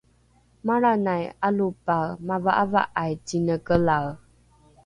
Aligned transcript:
malranai 0.65 1.23
alopae 1.47 2.07
mava’ava’ai 2.27 3.13
cinekelae 3.25 4.11